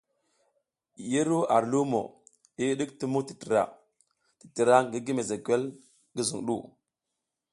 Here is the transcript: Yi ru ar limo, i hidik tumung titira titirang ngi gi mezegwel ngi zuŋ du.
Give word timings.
Yi 1.09 1.21
ru 1.27 1.39
ar 1.55 1.63
limo, 1.71 2.03
i 2.61 2.63
hidik 2.69 2.91
tumung 2.99 3.25
titira 3.27 3.61
titirang 4.39 4.85
ngi 4.87 4.99
gi 5.05 5.13
mezegwel 5.17 5.63
ngi 6.13 6.23
zuŋ 6.29 6.41
du. 6.47 6.57